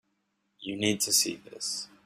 You 0.61 0.77
need 0.77 0.99
to 1.01 1.13
see 1.13 1.35
this. 1.35 1.87